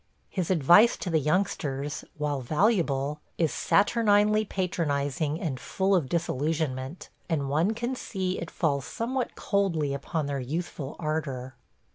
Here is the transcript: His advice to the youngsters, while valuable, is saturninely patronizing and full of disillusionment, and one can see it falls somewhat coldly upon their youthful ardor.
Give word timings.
His 0.29 0.49
advice 0.49 0.97
to 0.97 1.11
the 1.11 1.19
youngsters, 1.19 2.03
while 2.17 2.41
valuable, 2.41 3.21
is 3.37 3.51
saturninely 3.51 4.49
patronizing 4.49 5.39
and 5.39 5.59
full 5.59 5.93
of 5.93 6.09
disillusionment, 6.09 7.09
and 7.29 7.49
one 7.51 7.75
can 7.75 7.93
see 7.95 8.39
it 8.39 8.49
falls 8.49 8.85
somewhat 8.85 9.35
coldly 9.35 9.93
upon 9.93 10.25
their 10.25 10.39
youthful 10.39 10.95
ardor. 10.97 11.55